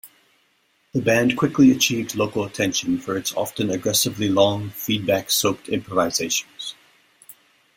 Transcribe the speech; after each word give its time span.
The 0.93 0.99
band 1.03 1.37
quickly 1.37 1.69
achieved 1.69 2.15
local 2.15 2.43
attention 2.43 2.97
for 2.97 3.15
its 3.15 3.35
often 3.35 3.69
aggressively 3.69 4.29
long, 4.29 4.71
feedback-soaked 4.71 5.69
improvisations. 5.69 6.73